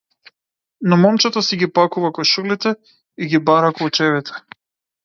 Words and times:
Но 0.81 0.97
момчето 0.97 1.41
си 1.41 1.57
ги 1.57 1.73
пакува 1.73 2.11
кошулите 2.13 2.75
и 3.17 3.27
ги 3.33 3.39
бара 3.39 3.73
клучевите. 3.77 4.31